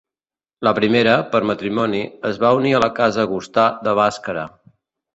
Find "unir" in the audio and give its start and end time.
2.63-2.75